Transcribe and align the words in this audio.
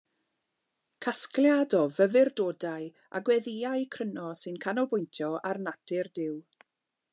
Casgliad 1.05 1.75
o 1.79 1.81
fyfyrdodau 1.97 2.87
a 3.19 3.21
gweddïau 3.29 3.85
cryno 3.97 4.33
sy'n 4.45 4.59
canolbwyntio 4.67 5.33
ar 5.51 5.63
natur 5.69 6.13
Duw. 6.21 6.37